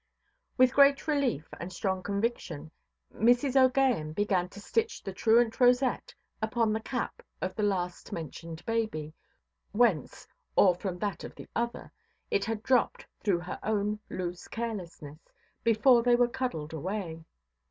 With 0.57 0.73
great 0.73 1.07
relief 1.07 1.47
and 1.59 1.71
strong 1.71 2.01
conviction, 2.01 2.71
Mrs. 3.13 3.53
OʼGaghan 3.53 4.15
began 4.15 4.49
to 4.49 4.59
stitch 4.59 5.03
the 5.03 5.13
truant 5.13 5.59
rosette 5.59 6.15
upon 6.41 6.73
the 6.73 6.79
cap 6.79 7.21
of 7.39 7.53
the 7.55 7.61
last–mentioned 7.61 8.65
baby, 8.65 9.13
whence 9.73 10.27
(or 10.55 10.73
from 10.73 10.97
that 10.97 11.23
of 11.23 11.35
the 11.35 11.47
other) 11.55 11.91
it 12.31 12.45
had 12.45 12.63
dropped 12.63 13.05
through 13.23 13.41
her 13.41 13.59
own 13.61 13.99
loose 14.09 14.47
carelessness, 14.47 15.19
before 15.63 16.01
they 16.01 16.15
were 16.15 16.27
cuddled 16.27 16.73
away. 16.73 17.23